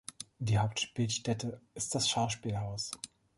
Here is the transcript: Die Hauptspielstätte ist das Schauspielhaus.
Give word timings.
Die 0.39 0.57
Hauptspielstätte 0.57 1.61
ist 1.75 1.93
das 1.93 2.09
Schauspielhaus. 2.09 2.89